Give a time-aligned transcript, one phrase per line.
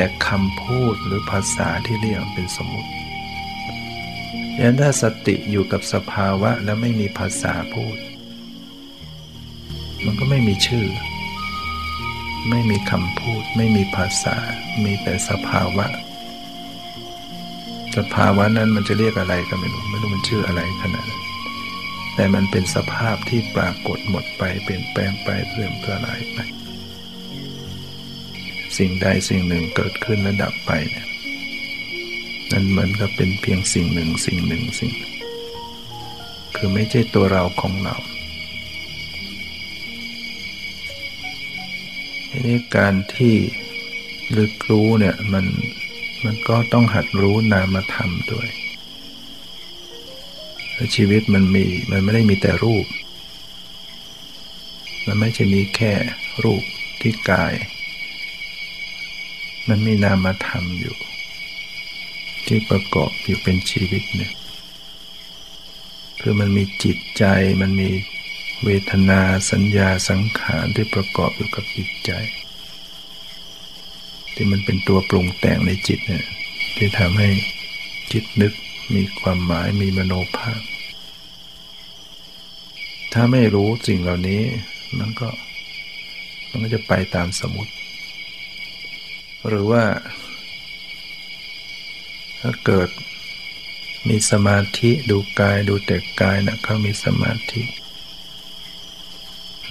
[0.00, 2.90] แต่คำพูดหรือภาษาที่เรียกเป็นสมมติ
[4.60, 7.98] ยันถ้าสติอยู่กับสภาวะแล้วไม่มีภาษาพูด
[10.04, 10.86] มันก็ไม่มีชื่อ
[12.50, 14.36] ไม่มีคำพูด ไม่มีภาษา
[14.84, 15.86] มีแต่สภาวะ
[17.96, 21.22] สภาวะนั้นมันจะเรียกอะไรก็ไม่รู้ไม่รู้มันชื่ออะไรขนาดนั้น
[22.14, 26.40] แต่มันเป็นสภาพที่ปรากฏหมดไปเปลี่ยนแปลงไปเพื่อมเพื่ออะไรไป
[28.80, 31.06] สิ่งใดสิ่งหนึ่งเกิดขึ้นและดับไปเนี่ย
[32.50, 34.92] นั่นเหมือนกับเป็นเพียงสิ่งหนึ่งสิ่งหนึ่งสิ่ง
[36.56, 37.96] คือไม่ใช่ตัวเราของเรา
[42.30, 43.34] ทีนี้การที่
[44.36, 45.46] ลึกรู้เนี่ยมัน
[46.24, 48.48] มันก็ต้องหัดรู้นามธรรมด้วย
[50.96, 52.86] ชีวิตมันมีมันไม่ได้มีแต่รูป
[55.06, 55.92] มันไม่ใช่มีแค่
[56.44, 56.62] รูป
[57.00, 57.54] ที่กาย
[59.68, 60.96] มันมีนามธรรมอยู่
[62.46, 64.32] ที่ประกอบอยู่เป็นชีวิตเนี่ย
[66.20, 67.24] คือมันมีจิตใจ
[67.60, 67.90] มันมี
[68.64, 72.12] เวทนาสัญญาสังขารที่ประกอบอยู่กับจิตใจ
[74.34, 76.24] ที่มันเป็นตัวปรุงแต่งในจิตเนี่ย
[76.76, 77.28] ที่ทำให้
[78.12, 78.52] จิตนึก
[78.94, 80.60] มีความหมายมีมโนภาพ
[83.12, 84.42] ถ้าไม่รู้สิ่งเหล่านี้
[84.98, 85.28] มันก็
[86.50, 87.72] มันก็จะไปตามสมุติ
[89.48, 89.84] หรือว่า
[92.40, 92.88] ถ้าเกิด
[94.08, 97.62] มีสมาธิดูกายดูแต่กายนะเขามีสมาธิ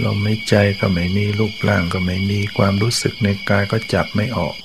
[0.04, 4.56] ลมไม่ใจก็ไม่มีรูปร่างก็ไม่มีความรู้สึกในกายก็จับไม่ออก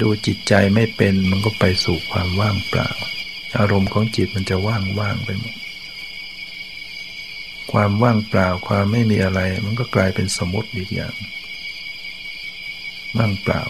[0.00, 2.90] ดูจิตใจไม่เป็นมันก็ไปสู่ความว่างเปล่า
[3.58, 5.56] อารมณ์ของจิตมันจะว่างว่างไปหมด
[7.72, 11.14] ความว่างเปล่าความไม่มีอะไร มันก็กลายเป็นสมมติอีกอย่าง
[13.16, 13.62] ว่างเปล่า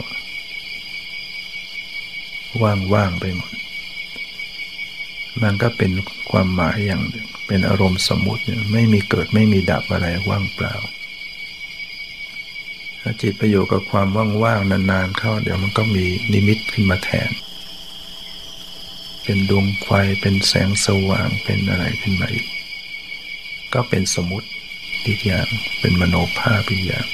[2.63, 3.53] ว่างๆไปหมด
[5.43, 5.93] มันก็เป็น
[6.31, 10.75] ความหมายอย่างหนึ่งเป็นอารมณ์สมมุติไม่มีเกิดไม่มีดับอะไรว่างเปล่า
[13.01, 14.09] ถ้าจิตไปอยู่กับความ
[14.45, 17.31] ว่างๆนานๆเข้า เดี๋ยวมันก็มีนิมิตขึ้นมาแทน
[19.23, 19.91] เป็นดวงไฟ
[20.21, 22.47] เป็นแสงสว่างเป็นอะไรขึ้นมาอีก
[23.75, 24.49] ก็เป็นสมมติ
[25.07, 25.47] อีกอย่าง
[25.81, 27.07] เป็นมโนภาพอีกอย่าง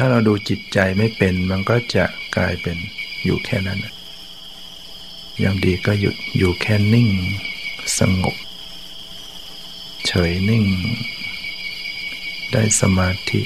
[0.00, 2.04] ถ้าเราดูจิตใจไม่เป็น มันก็จะ
[2.36, 2.76] กลายเป็น
[3.24, 3.78] อยู่แค่นั้น
[5.40, 7.08] อย่างดีก็หยุดอยู่แค่นิ่ง
[7.98, 8.36] สงบ
[10.06, 10.64] เฉยนิ่ง
[12.52, 13.42] ได้สมาธิ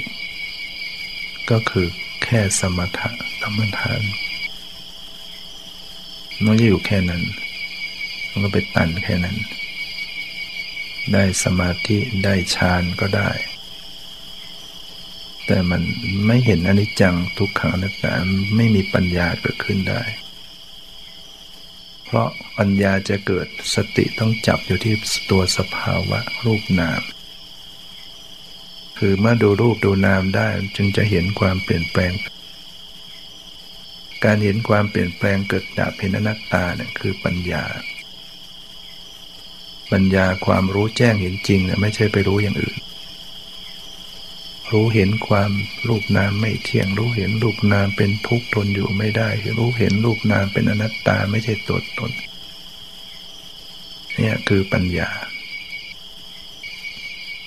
[1.51, 1.87] ก็คือ
[2.23, 3.09] แค่สมถะ
[3.43, 4.03] ธรรมทาน
[6.45, 7.23] มันจะอยู่แค่นั้น
[8.31, 9.37] มันก็ไปตันแค่นั้น
[11.13, 13.31] ได้สมาธิได้ฌานก็ได้
[15.55, 15.83] แต่มัน
[16.27, 18.15] ไม่เห็นอนิจจังทุกขังนัตตา
[18.57, 20.03] ไม่มีปัญญาเกิดขึ้นได้
[22.05, 24.95] เพราะปัญญาจะเกิดสติต้องจับอยู่ที่
[25.31, 27.03] ตัวสภาวะรูปนาม
[28.99, 32.13] คือเมื่อดูรูปดูนามได้จึงจะเห็นความเปลี่ยนแปลง
[34.25, 37.65] การเห็นความเปลี่ยนแปลงเกิดดับเห็นอนัตตาเนี่ยคือปัญญา
[39.93, 42.79] ปัญญาความรู้แจ้งเห็นจริงเนี่ยไม่ใช่ไปรู้อย่างอื่น
[44.73, 45.51] รู้เห็นความ
[45.89, 49.29] รูปนามไม่เที่ยง รู้เห็นรูปนามเป็นทุกข์ทนอยู่ไม่ได้
[49.59, 52.11] รู้เห็นรูปนามเป็นอนัตตาไม่ใช่ตัวตน
[54.17, 55.11] เนี่ยคือปัญญา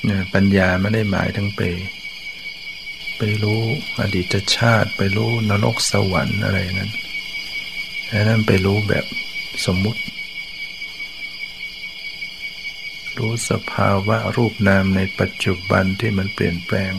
[0.03, 1.61] เนี่ยปัญญาไม่ได้หมายถึงไป
[3.17, 3.61] ไปรู้
[3.99, 6.91] อดีตชาติ ไปรู้นรกสวรรค์อะไรนั้น
[8.07, 9.05] แต่นั้นไปรู้แบบ
[9.65, 10.01] สมมุติ
[13.17, 16.93] รู้สภาวะรูปนามในปัจจุบันที่มันเปลี่ยนแปลง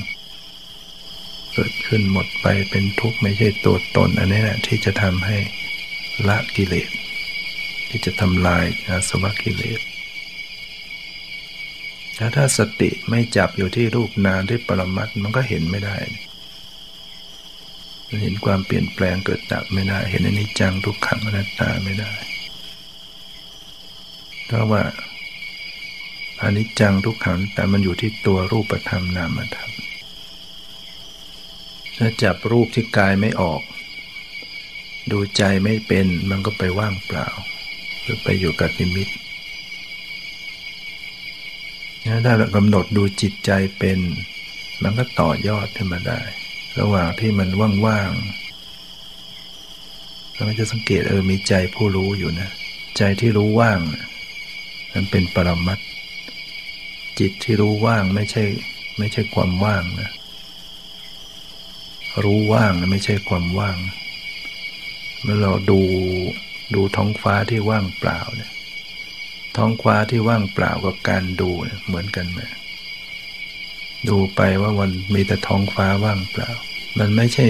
[1.58, 5.36] เกิดขึ้นหมดไปเป็นทุกข์ไม่ใช่ตัวตน อันนี้แหละที่จะทำให้
[6.28, 6.90] ละกิเลส
[7.88, 9.80] ที่จะทำลายอาสวะกิเลส
[12.18, 15.96] ถ้าถ้าสติไม่จับอยู่ที่รูปนามที่ปรมัตมันก็เห็นไม่ได้
[18.08, 22.12] มันเห็นความเปลี่ยนแปลงเกิดดับไม่ได้ เห็นอนิจจังทุกขังอนัตตาไม่ได้
[24.46, 24.82] เพราะว่า
[26.42, 29.70] อนิจจังทุกขังแต่มันอยู่ที่ตัวรูปธรรมนามธรรม
[31.98, 33.62] ถ้าจับรูปที่กายไม่ออก
[35.10, 37.28] ดูใจไม่เป็นมันก็ไปว่างเปล่า
[38.02, 39.08] หรือไปอยู่กับนิมิต
[42.24, 43.98] ถ้าเรากำหนดดูจิตใจเป็น
[44.82, 46.20] มันก็ต่อยอดขึ้นมาได้
[46.80, 47.48] ระหว่างที่มัน
[47.86, 52.50] ว่างๆเราจะสังเกตเออมีใจผู้รู้อยู่นะ
[52.96, 53.78] ใจที่รู้ว่าง
[54.94, 55.78] มันเป็นปรมัต
[57.18, 58.42] จิตที่รู้ว่างไม่ใช่
[58.98, 60.10] ไม่ใช่ความว่างนะ
[62.24, 63.76] รู้ว่างไม่ใช่ความว่าง
[65.22, 65.80] เมื่อเราดู
[66.74, 68.52] ดูท้องฟ้าที่ว่างเปล่าเนี่ย
[69.56, 72.40] ท้องฟ้าที่ว่างเปล่ากับการดูเนี่ยเหมือนกันไหม
[74.08, 76.50] ดูไปว่าวันมีแต่ท้องฟ้าว่างเปล่า
[76.98, 77.46] มันไม่ใช่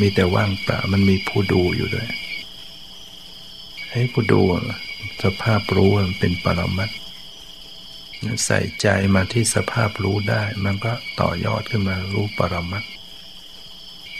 [0.00, 2.08] มีแต่ว่างเปล่า มันมีผู้ดูอยู่ด้วย
[3.90, 4.40] ให้ผู้ดู
[5.24, 6.90] สภาพรู้มันเป็นปรมัต
[8.44, 12.84] ใส่ใจมาที่สภาพรู้ได้ มันก็ต่อยอดขึ้นมารู้ปรมัต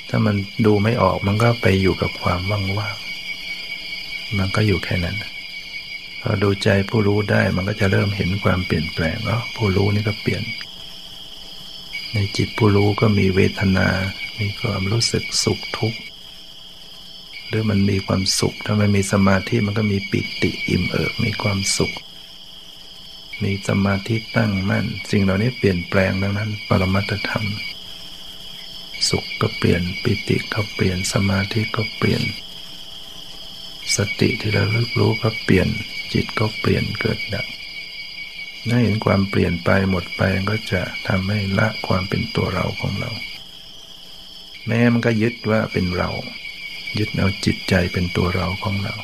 [0.09, 2.41] ถ้ามันดูไม่ออกมันก็ไปอยู่กับความ
[2.79, 5.17] ว่างๆมันก็อยู่แค่นั้น
[6.21, 10.43] พอดูใจผู้รู้ได้มันก็จะเริ่มเห็นความเปลี่ยนแปลงอ๋อผู้รู้นี่ก็เปลี่ยน
[12.13, 13.89] ในจิตผู้รู้ก็มีเวทนา
[14.41, 16.01] มีความรู้สึกสุขทุกข์
[17.49, 21.93] หรือมันมีความสุขถ้ามันมีสมาธิมันก็มีปิติอิ่มเอิบมีความสุข
[23.43, 27.47] มีสมาธิตั้งมั่นสิ่งเหล่านี้เปลี่ยนแปลงดังนั้น ปรมัตธรรม
[29.09, 32.23] สุขก็เปลี่ยนปิติก็เปลี่ยนสมาธิก็เปลี่ยน
[33.97, 35.69] สติที่เราลึกรู้ก็เปลี่ยน
[36.13, 37.47] จิตก็เปลี่ยนเกิดดับ
[38.69, 43.11] น่าเห็นความเปลี่ยนไปหมดไปก็จะทำให้ละความเป็นตัวเราของเรา
[44.67, 46.11] แม้มันก็ยึดว่าเป็นเรา
[46.99, 48.95] ยึดเอาจิตใจเป็นตัวเราของเรา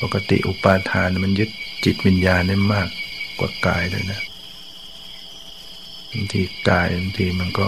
[0.00, 1.50] ปกติอุปาทานมันยึด
[1.84, 2.88] จิตวิญญาณได้มาก
[3.38, 4.20] กว่ากายเลยนะ
[6.12, 7.66] บางทีกายบางทีมันก็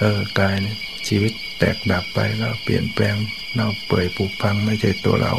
[0.00, 0.76] เออกายเนี่ย
[1.08, 3.14] ชีวิตแตกดับไปก็เปลี่ยนแปลง
[3.54, 5.34] เน่าเปื่อยผุพังไม่ใช่ตัวเรา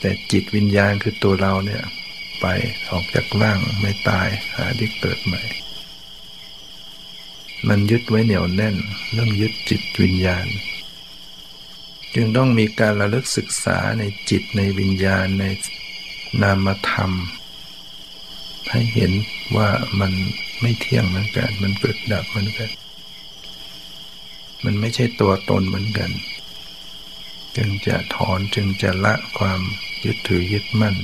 [0.00, 1.82] แต่จิตวิญญาณคือตัวเราเนี่ย
[2.40, 2.46] ไป
[2.90, 5.42] ออกจากร่างไม่ตายหาที่เกิดใหม่
[7.68, 8.76] มันยึดไว้เหนียวแน่น
[9.12, 10.46] เรื่องยึดจิตวิญญาณ
[12.14, 15.44] จึงต้องมีการระลึกศึกษาในจิตในวิญญาณใน
[16.42, 17.12] นามธรรม
[18.70, 19.12] ให้เห็น
[19.56, 19.68] ว่า
[20.00, 20.12] มัน
[20.60, 22.70] ไม่เที่ยงเหมือนกัน มันเกิดดับเหมือนกัน
[24.64, 26.10] มันไม่ใช่ตัวตนเหมือนกัน
[27.56, 29.60] จึงจะถอนจึงจะละความ
[30.04, 30.96] ยึดถือยึดมั่น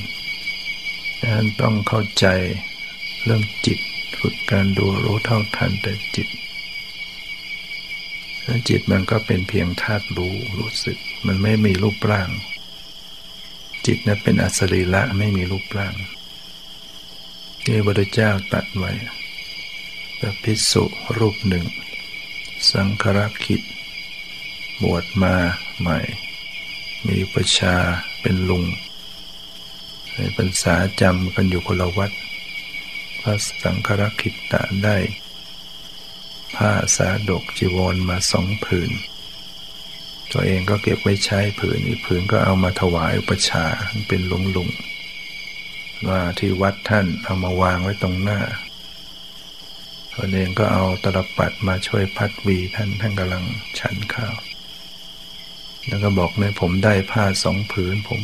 [1.21, 2.27] ดังนั้นต้องเข้าใจ
[3.25, 3.79] เรื่องจิต
[4.21, 6.29] ฝึกการดูรู้เท่าทันแต่จิต
[8.45, 12.31] แล้วจิตมันก็เป็นเพียงธาตุรู้รู้สึก มันไม่มีรูปร่าง
[13.87, 15.95] จิตนั้นเป็นอสรีละไม่มีรูปร่าง
[17.65, 18.93] ที่พระพุทธเจ้าตัดไว้
[20.19, 20.85] พระพิสุ
[21.19, 21.65] รูปหนึ่ง
[22.71, 23.61] สังครคิด
[24.83, 25.35] บวชมา
[25.81, 25.99] ใหม่
[27.09, 27.77] มีประชา
[28.21, 28.65] เป็นลุง
[30.15, 32.13] ในพรรษาจำกันอยู่คนละวัด
[33.21, 34.97] พระสังครคิดตะได้
[36.57, 38.91] ผ้าสาดกจีวรมาสองผืน
[40.33, 43.65] ตัวเองก็เก็บไว้ใช้ผืนอีกผืนก็เอามาถวายอุปชา
[44.09, 44.69] เป็นลุงลุง
[46.09, 48.41] ว่าที่วัดท่านเอามาวางไว้ตรงหน้า
[50.17, 53.45] ตนเองก็เอาตลปัดมาช่วยพัดวีท่านท่านกำลัง
[53.79, 54.35] ฉันข้าว
[55.89, 58.21] แล้วก็บอกในผมได้ผ้าสองผืนผม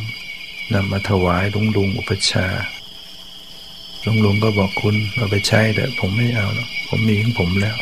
[0.73, 2.47] นำมาถวายลุงลุงอุปชา
[4.05, 7.77] ลุงลุงก็บอกคุณเอาไปใช้แต่ผมไม่เอาแล้วผมมีของผมแล้ว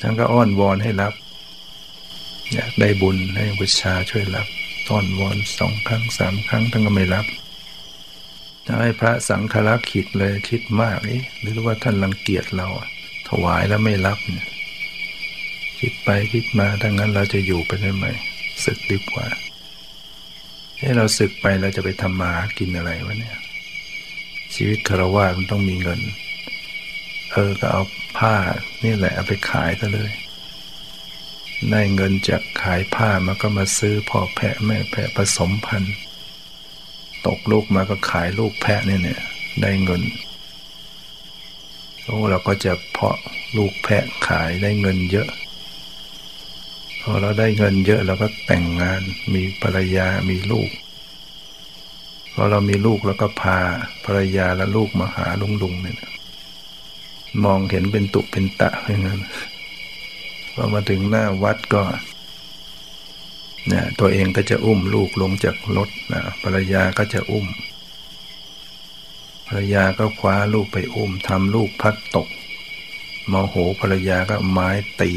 [0.00, 1.12] ท่านก็อ้อนวอนให้รับ
[2.52, 4.48] อยากได้บุญให้อุปชาช่วยรับ
[4.88, 7.26] อ้อนวอนสองครั้งสามครั้งท่านก็ไม่รับ
[8.70, 12.68] ทำให้พระสังฆรักษ์ขิดเลยคิดมากนี่หรือว่าท่านรังเกียจเรา
[13.28, 14.46] ถวายแล้วไม่รับเนี่ย
[15.78, 18.06] คิดไปคิดมาทั้งนั้นเราจะอยู่ไปได้ไหม
[18.64, 19.26] ศึกดีกว่า
[20.78, 23.36] ให้เราศึกไปเราจะไปทำมากินอะไรวะเนี่ย
[24.54, 26.00] ชีวิตคารวะมันต้องมีเงิน
[27.32, 27.82] เออก็เอา
[28.18, 28.34] ผ้า
[28.84, 30.12] นี่แหละเอาไปขายซะเลย
[31.70, 35.94] ได้เงินจากขายผ้ามันก็มาซื้อพ่อแพะแม่แพะผสมพันธุ์
[37.26, 39.20] ตกลูกมาก็ขายลูกแพะเนี่ยเนี่ย
[39.62, 40.02] ได้เงิน
[42.04, 43.16] โอ้เราก็จะเพาะ
[43.56, 45.28] ลูกแพะขายได้เงินเยอะ
[47.02, 49.00] พอเราได้เงินเยอะเราก็แต่งงาน
[49.34, 50.70] มีภรรยามีลูก
[52.34, 53.58] พอเรามีลูกแล้วก็พา
[54.04, 55.98] ภรรยาและลูกมาหาลุงลุงเนี่ย
[57.44, 59.20] มองเห็นเป็นตุเป็นตะอย่างนั้น
[60.54, 61.82] พอมาถึงหน้าวัดก็
[63.72, 67.46] นะตัวเองก็จะอุ้มลูกลงจากรถนะภรรยาก็จะอุ้ม
[69.46, 72.28] ภรรยาก็คว้าลูกไปอุ้มทำลูกพัดตก
[73.32, 74.68] มโหภรรยาก็ไม้
[75.00, 75.12] ตี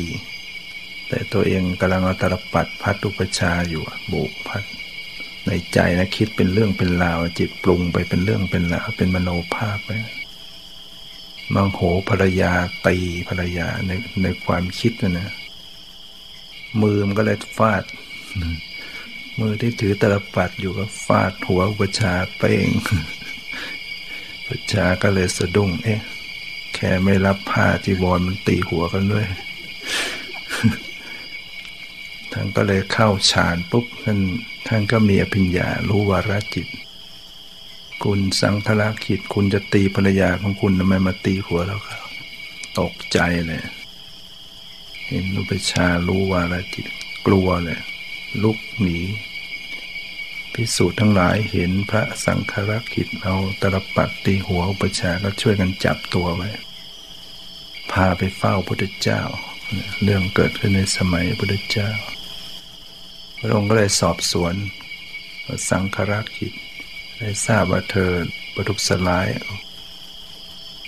[1.08, 4.64] แต่ตัวเองกำลังเอาตรปัดพัดอุปชาอยู่โบกพัด
[5.46, 9.90] ในใจนะคิดเป็นเรื่องเป็นราว จิตปรุงไปเป็นเรื่องเป็นราวเป็นมโนภาพไป
[11.56, 11.80] มังโห
[12.10, 12.52] ภรรยา
[12.88, 13.92] ตีภรรยาใน
[14.24, 15.30] ในความคิดนะนะ
[16.82, 17.84] มือมันก็เลยฟาด
[19.40, 22.70] มือที่ถือตลปัดอยู่ก็ฟาดหัวอุปชาเป้ง
[24.48, 26.02] อุปชาก็เลยสะดุ้งเอ๊ะ
[26.74, 29.28] แค่ไม่รับผ้าจีวรมันตีหัวกันด้วย
[32.32, 34.20] ท่านก็เลยเข้าฌานปุ๊บท่าน
[34.68, 36.68] ท่านก็มีอภิญญารู้วาระจิต
[38.04, 42.02] คุณสังทราคิดคุณจะตีภรรยาของคุณทำไมมาตีหัวเราครับ
[42.80, 43.62] ตกใจเลย
[45.08, 46.88] เห็นอุปชารู้วาระจิต
[47.26, 47.80] กลัวเลย
[48.44, 49.00] ลุกหนี
[50.54, 56.50] พิสูจน์ทั้งหลายเห็นพระสังฆรักขิตเอาตรปัดตีหัวอุปชาก็ช่วยกันจับตัวไว้
[57.92, 59.22] พาไปเฝ้าพุทธเจ้า
[60.04, 61.92] เรื่องเกิดขึ้นในสมัยพุทธเจ้า
[63.40, 64.54] พระองค์ก็เลยสอบสวน
[65.70, 66.54] สังฆรักขิต
[67.20, 68.12] ได้ทราบว่าเธอ
[68.56, 69.28] ประทุษร้าย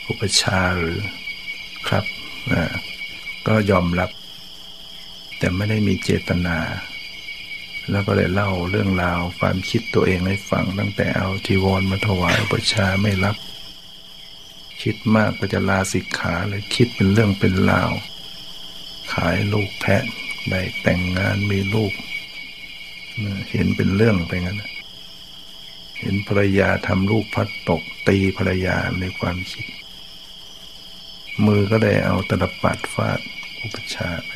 [0.07, 0.99] อุปชาหรือ
[1.87, 2.05] ครับ
[3.47, 4.09] ก็ยอมรับ
[5.37, 6.57] แต่ไม่ได้มีเจตนา
[7.91, 13.35] แล้วก็เลยเล่าเรื่องราวความคิดตัวเองให้ฟังตั้งแต่เอาทีวรมาถวายประชาไม่รับ
[14.81, 17.91] คิดมากก็จะลาสิกขาเลยคิดเป็นเรื่องเป็นราว
[19.13, 20.03] ขายลูกแพะ
[20.49, 21.93] ได้แต่งงานมีลูก
[23.51, 24.63] เห็นเป็นเรื่องไปงั้น
[25.99, 29.65] เห็นภรรยาทำลูกพัดตกตีภรรยาในความคิด
[31.45, 33.19] มือก็ได้เอาตะปัดฟาด
[33.61, 34.31] อุปชาไป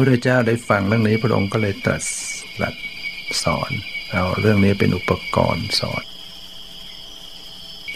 [0.00, 2.04] พระเจ้าได้ฟังเรื่องนี้พระองค์ก็เลยตรัส
[2.62, 2.74] รัส
[3.42, 3.70] สอน
[4.12, 6.04] เอาเรื่องนี้เป็นอุปกรณ์สอน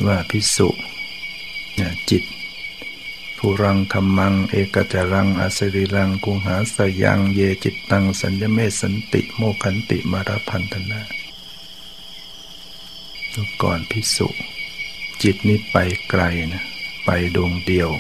[0.07, 0.69] ว่าพิสุ
[2.11, 2.25] จิต
[3.39, 11.01] ภูรังคำมัง เอกจรังอาสริรังกุงหาสยัง เยจิตตัง สัญญเมสันติ โมขันติมารพันธนา
[13.63, 14.29] ก่อนพิสุ
[15.23, 15.77] จิตนี้ไป
[16.09, 16.65] ไกลนะ
[17.05, 17.91] ไปดวงเดียว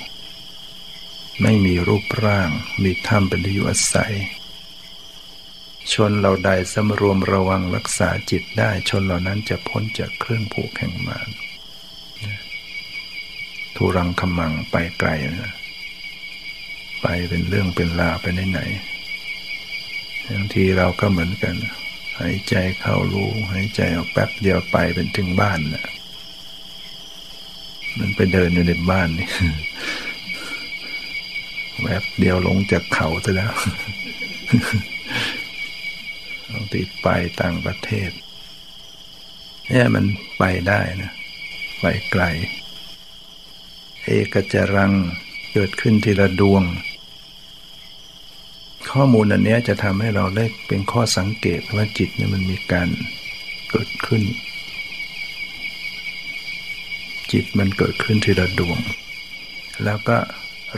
[1.42, 2.50] ไม่มีรูปร่าง
[2.82, 4.14] มีถ้ำเป็นที่อยู่อาศัย
[5.92, 11.28] ชนเราใดสำรวมระวังรักษาจิตได้ชนเหล่านั้นจะพ้นจากเครื่องผูกแห่งมาร
[13.76, 15.10] ทุรังขมังไปไกล
[15.40, 15.52] นะ
[17.02, 21.54] ไปเป็นเรื่องเป็นราไปไหนๆบางทีเราก็เหมือนกัน
[22.18, 25.86] หายใจเข้ารู้หายใจออกแป๊บเดียวไปเป็นถึงบ้านนะ
[27.98, 29.28] มันไปเดินอยู่ในบ้านนี่
[31.84, 33.52] แวบเดียวลงจากเขาซะแล้ว
[36.52, 37.08] บางทีไป
[37.40, 38.10] ต่างประเทศ
[39.68, 40.04] เนี่ยมัน
[40.38, 41.12] ไปได้นะ
[41.80, 42.22] ไปไกล
[44.04, 44.92] เอกจรัง
[45.52, 46.62] เกิดขึ้นทีละดวง
[48.92, 52.88] ข้อมูลอันนี้จะทำให้เราได้เป็นข้อสังเกตว่าจิตเนี่ยมันมีการ
[53.70, 54.22] เกิดขึ้น
[57.32, 58.78] จิตมันเกิดขึ้นทีละดวง
[59.84, 60.16] แล้วก็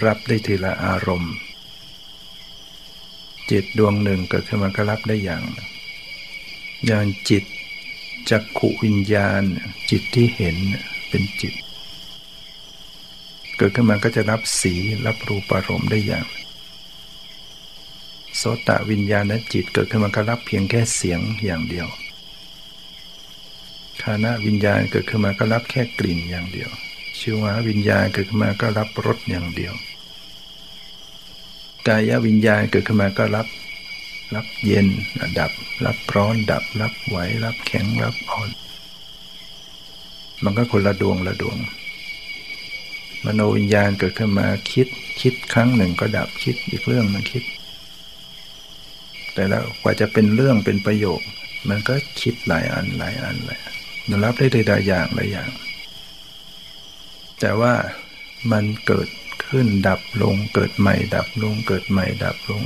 [0.04, 1.34] รับได้ทีละอารมณ์
[3.50, 5.42] จิตดวงหนึ่งเกิดขึ้นมาก็รับได้อย่าง
[6.86, 7.44] อย่างจิต
[8.30, 9.42] จักขุวิญญาณ
[9.90, 10.56] จิตที่เห็น
[11.08, 11.54] เป็นจิต
[13.56, 14.74] เกิดขึ้นมาก็จะรับสี
[15.06, 16.26] รับรูปารมณ์ได้อย่าง
[18.36, 21.88] โสตวิญญาณจิตเกิดขึ้นมาก็รับเพียงแค่เสียงอย่างเดียว
[24.02, 26.70] คานะวิญญาณเกิดขึ้นมาก็รับแค่กลิ่นอย่างเดียว
[27.20, 29.74] ชิวหาวิญญาณเกิดขึ้นมาก็รับรสอย่างเดียว
[31.86, 33.46] กายวิญญาณเกิดขึ้นมาก็รับ
[34.34, 34.86] รับเย็น
[35.38, 35.52] ดับ
[35.86, 38.50] รับร้อนดับ รับไหวรับแข็งรับอ่อน
[40.44, 41.58] มันก็คนละดวงละดวง
[43.24, 44.88] มโนวิญญาณเกิดขึ้นมาคิด
[45.20, 47.44] คิดครั้งหนึ่งก็ดับคิดอีกเรื่องนึงคิด
[49.34, 51.20] แต่แล้วกว่าจะเป็นเรื่องเป็นประโยค
[51.68, 53.60] มันก็คิดหลายอันหลายอันหลาย
[54.08, 55.48] มันรับได้หลายอย่างหลายอย่าง
[57.40, 57.74] แต่ว่า
[58.52, 59.08] มันเกิด
[59.48, 62.62] ขึ้นดับลงเกิดใหม่ ดับลงเกิดใหม่ ดับลง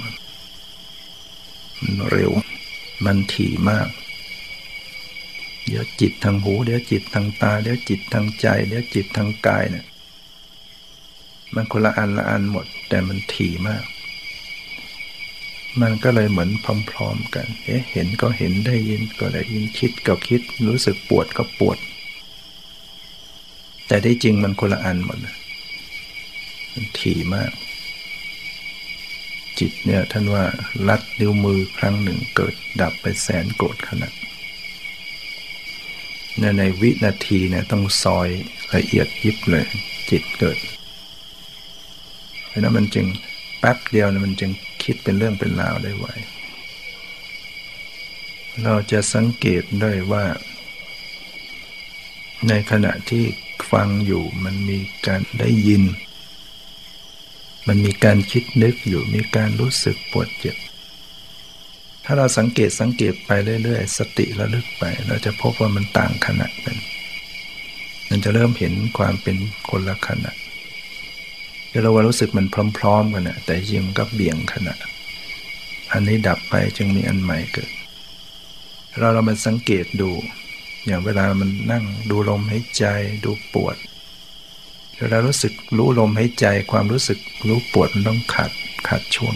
[1.82, 2.32] มันเร็ว
[3.04, 3.88] มันถี่มาก
[5.66, 9.86] เดี๋ยวจิตทางหู เดี๋ยวจิตทางตา เดี๋ยวจิตทางใจ เดี๋ยวจิตทางกายเนี่ย
[11.54, 13.84] มันคนละอันละอันหมด แต่มันถี่มาก
[15.80, 16.50] มันก็เลยเหมือน
[16.90, 21.78] พร้อม ๆ กัน เอ๊ะเห็นก็เห็นได้ยินก็ได้ยินคิดก็คิด รู้สึกปวดก็ปวด
[23.90, 25.18] แต่ที่จริงมันคนละอันหมด
[26.72, 27.50] มันถี่มาก
[29.58, 30.44] จิตเนี่ยท่านว่า
[30.88, 34.12] ลัดนิ้วมือครั้งหนึ่งเกิดดับไปแสนโกรธขนาด
[36.58, 38.28] ในวินาทีเนี่ยต้องซอย
[38.74, 39.66] ละเอียดยิบเลย
[40.10, 40.58] จิตเกิด
[42.48, 43.06] เพราะนั้นมันจึง
[43.58, 44.50] แป๊บเดียวนะมันจึง
[44.82, 46.06] คิดเป็นเรื่องเป็นราวได้ไว
[48.62, 50.24] เราจะสังเกตได้ว่า
[52.48, 53.24] ในขณะที่
[53.72, 55.82] ฟังอยู่ มันมีการได้ยิน
[57.68, 60.56] มันมีการคิดนึกอยู่มีการรู้สึกปวดเจ็บ
[62.04, 63.30] ถ้าเราสังเกตสังเกตไป
[63.62, 66.76] เรื่อยๆ สติระลึกไป เราจะพบว่ามันต่างขนาดกัน
[68.08, 69.36] มันจะเริ่มเห็นความเป็น
[69.68, 70.36] คนละขนาด
[71.68, 72.46] เดี๋ยวเราว่ารู้สึกมัน
[72.78, 74.78] พร้อม ๆ กันนะแต่จริงก็เบี่ยงขนาด
[75.92, 77.70] อันนี้ดับไปจึงมีอันใหม่เกิด
[78.98, 80.10] เราเรามาสังเกตดู
[80.86, 82.84] อย่างเวลามันนั่งดูลมหายใจ
[83.24, 83.76] ดูปวด
[84.98, 87.18] เวลารู้สึกรู้ลมหายใจความรู้สึก
[87.48, 88.52] รู้ปวดมันต้องขาด
[88.88, 89.34] ขาดช่วง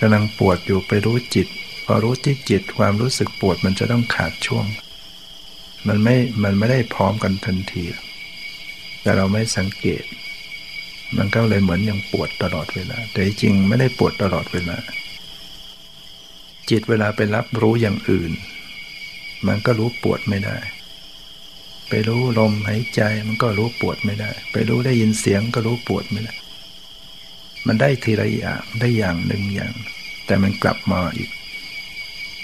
[0.00, 1.48] กำลังปวดอยู่ไปรู้จิต
[1.84, 4.66] พอรู้ที่จิตความรู้สึกปวดมันจะต้องขาดช่วง
[5.86, 7.84] มันไม่มันไม่ได้พร้อมกันทันที
[9.02, 10.04] แต่เราไม่สังเกต
[11.16, 14.76] มันก็เลยเหมือนยังปวดตลอดเวลา แต่จริงไม่ได้ปวดตลอดเวลา
[16.70, 18.32] จิตเวลาไปรับรู้อย่างอื่น
[19.46, 20.58] มันก็รู้ปวดไม่ได้
[21.88, 26.34] ไปรู้ลมหายใจมันก็รู้ปวดไม่ได้ ไปรู้ได้ยินเสียงก็รู้ปวดไม่ได้
[27.66, 29.74] มันได้ทีละอย่างได้อย่างหนึ่งอย่าง
[30.26, 31.30] แต่มันกลับมาอีก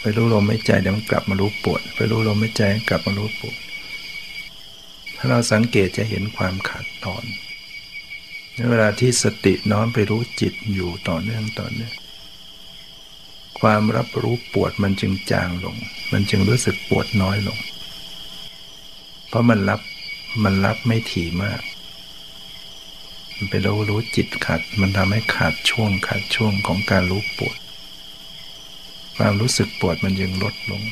[0.01, 3.57] ไปรู้ลมหายใจเดี๋ยวมันกลับมารู้ปวด ไปรู้ลมหายใจกลับมารู้ปวด
[5.17, 7.25] ถ้าเราสังเกตจะเห็นความขาดตอน
[8.55, 11.93] ในเวลาที่สติน้อมไปรู้จิตอยู่ต่อเนื่องต่อเนื่อง
[13.63, 15.77] ความรับรู้ปวดมันจึงจางลง
[16.13, 17.59] มันจึงรู้สึกปวดน้อยลง
[19.29, 19.81] เพราะมันรับ
[20.45, 21.63] มันรับไม่ถี่มาก
[23.35, 27.57] มันไปรู้รู้จิตขาด มันทำให้ขาดช่วงขาดช่วงของการรู้ปวด
[29.17, 30.83] ความรู้สึกปวดมันยังลดลง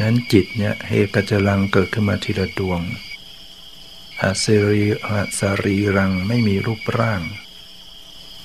[0.00, 2.80] นั้นจิตเนี่ยเฮกจลังเกิดขึ้นมาทีละดวง
[4.20, 7.22] อาสรีอาสรีรังไม่มีรูปร่าง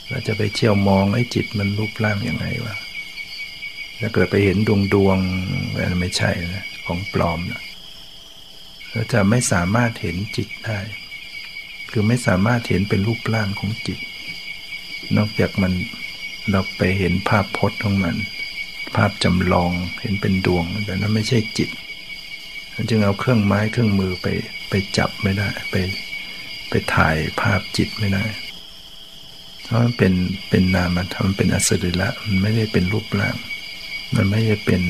[0.10, 2.76] เราจะไปเที่ยวมองไอ้จิตมันรูปร่างยังไงวะ
[4.00, 5.18] ถ้าเกิดไปเห็นดวงดวง
[5.74, 7.62] มันไม่ใช่นะของปลอมนะ
[8.92, 10.80] เราจะไม่สามารถเห็นจิตได้
[11.90, 14.00] คือไม่สามารถเห็นเป็นรูปร่างของจิต
[15.18, 15.74] นอกจากมัน
[16.52, 18.16] เราไปเห็นภาพพจน์ของมัน
[18.96, 21.70] ภาพจำลองเห็นเป็นดวงแต่นั้นไม่ใช่จิต
[22.76, 24.28] มันจึงเอาเครื่องไม้เครื่องมือไป
[24.70, 25.76] ไปจับไม่ได้ ไป
[26.70, 28.24] ไปถ่ายภาพจิตไม่ได้
[29.68, 30.14] เพราะมันเป็น
[30.50, 33.38] เป็นนามธรรมเป็นอสริละมันไม่ได้เป็นรูปร่าง
[34.16, 34.82] มันไม่ได้เป็น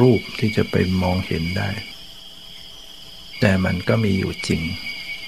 [0.00, 1.70] รูปที่จะไปมองเห็นได้
[3.40, 4.62] แต่มันก็มีอยู่จริง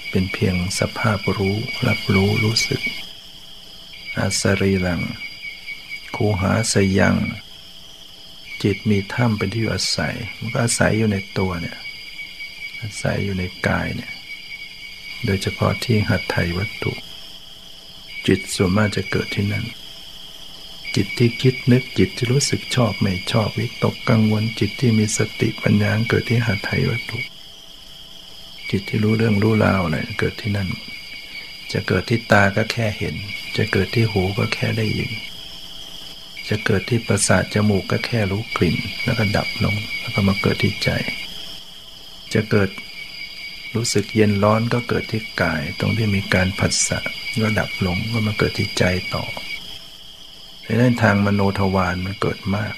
[0.09, 2.81] เป็นเพียงสภาพรู้ รับรู้รู้สึก
[4.17, 5.01] อาสรีลัง
[6.15, 7.15] คูหาสยัง
[8.63, 11.77] จิตมีถ้ำเป็นที่อยู่อาศัย มันก็อาศัยอยู่ในตัวเนี่ย
[12.81, 14.11] อาศัยอยู่ในกายเนี่ย
[15.25, 16.93] โดยเฉพาะที่หัตถยวัตถุ
[18.27, 19.65] จิตส่วนมากจะเกิดที่นั่น
[20.95, 27.19] จิตที่คิดนึกจิตที่รู้สึกชอบไม่ชอบวิตกกังวลจิตที่มีสติปัญญาเกิดที่หัตถยวัตถุ
[28.69, 30.69] จิตที่รู้เรื่องรู้ราวอะไรเกิดที่นั่น
[31.71, 33.15] จะเกิดที่ตาก็แค่เห็น
[33.57, 35.11] จะเกิดที่หูก็แค่ได้ยิน
[36.49, 40.89] จะเกิดที่ประสาทจมูกก็แค่รู้กลิ่น แล้วก็ดับลงแล้วก็มาเกิดที่ใจ
[42.33, 42.69] จะเกิด
[43.75, 46.99] รู้สึกเย็นร้อนก็เกิดที่กาย ตรงที่มีการผัสสะ
[47.41, 48.83] ก็ดับลงก็มาเกิดที่ใจ
[49.15, 49.25] ต่อ
[50.63, 52.73] ในด้านทางมโนทวารมันเกิดมาก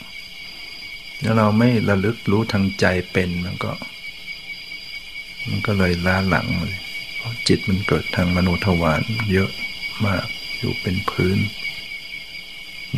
[1.22, 3.72] แล้วเราไม่ระลึกรู้ทางใจเป็นมันก็
[5.50, 6.78] มันก็เลยล้าหลังเลย
[7.18, 9.50] เพราะจิตมันเกิดทางมโนทวารเยอะ
[10.06, 10.26] มาก
[10.60, 11.38] อยู่เป็นพื้น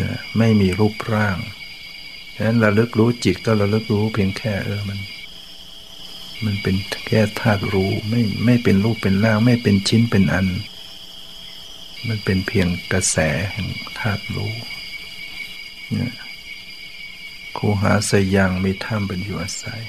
[0.01, 1.38] นะไม่มีรูปร่าง
[2.36, 4.99] ฉะนั้นระลึกรู้จิตก็ระลึกรู้เพียงแค่เออมัน
[6.45, 6.76] มันเป็น
[7.08, 10.47] แค่ธาตุรู้ไม่ไม่เป็นรูปเป็นร่างไม่เป็นชิ้นเป็นอัน
[12.08, 13.17] มันเป็นเพียงกระแส
[13.52, 13.67] แห่ง
[14.00, 14.54] ธาตุรู้
[15.91, 16.13] เนี่ย
[17.58, 19.84] คูหาสยังมีถ้ำเป็นอยู่อาศัย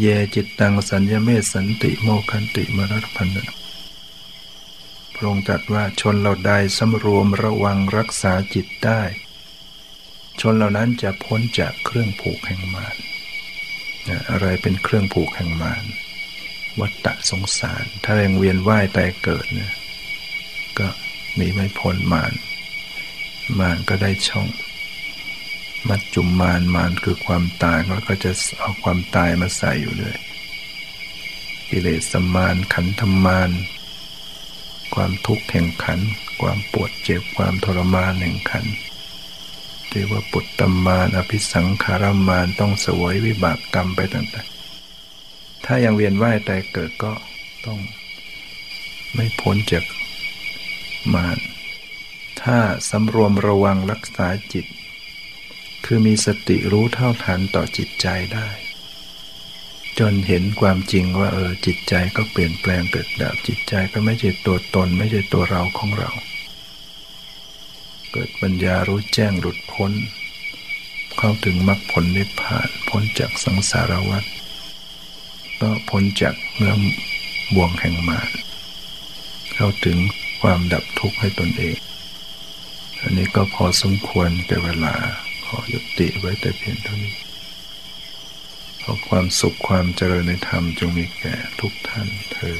[0.00, 3.54] เยจิตตังสัญญเมสันติโมคันติมรัตพันธ์
[5.14, 9.02] พระองค์ตรัสว่าชนเราใดสำรวมระวังรักษาจิตได้
[10.40, 12.96] ชนเหล่านั้นจะพ้นจากเครื่องผูกแห่งมาร
[14.30, 15.84] อะไรเป็นเครื่องผูกแห่งมาร
[16.80, 19.72] วัฏฏะสงสาร ถ้าแรงเวียนว่ายแต่เกิดเนี่ย
[20.78, 20.88] ก็
[21.36, 22.32] หนีไม่พ้นมาร
[23.60, 24.48] มารก็ได้ช่อง
[25.88, 30.16] มัดจุมมารมารคือความตายก็จะเอาความตายมาใส่อยู่เลย
[31.68, 33.50] กิเลสมารขันธมาร
[34.94, 36.00] ความทุกข์แห่งขัน
[36.40, 38.68] ความปวดเจ็บความทรมานแห่งขันธ
[39.90, 47.12] เรียกว่าปุตตมานอภิสังขารมานต้องสวยวิบากกรรมไปต่างๆ ถ้ายังเวียนว่ายแต่เกิดก็
[47.66, 47.78] ต้อง
[49.14, 49.84] ไม่พ้นจาก
[51.14, 51.38] มาน
[52.42, 52.58] ถ้า
[52.90, 54.66] สำรวมระวังรักษาจิต
[55.84, 58.48] คือมีสติรู้เท่าทันต่อจิตใจได้
[59.98, 66.10] จนเห็นความจริงว่าเออจิตใจก็เปลี่ยนแปลงเกิดดับจิตใจก็ไม่ใช่ตัวตน ไม่ใช่ตัวเราของเรา
[68.12, 69.92] เกิดปัญญารู้แจ้งหลุดพ้น
[71.18, 74.24] เข้าถึงมรรคผลนิพพานพ้นจากสังสารวัฏ
[75.60, 76.80] ก็พ้นจากเงื่อม
[77.54, 78.30] บ่วงแห่งมาร
[79.54, 79.98] เข้าถึง
[80.40, 81.76] ความดับทุกข์ให้ตนเอง
[83.00, 84.94] อันนี้ก็พอสมควรแก่เวลา
[85.46, 87.16] ขอยุติไว้แต่เพียงเท่านี้
[88.82, 92.58] ขอความสุขความเจริญในธรรมจงมีแก่ทุกท่านเธอ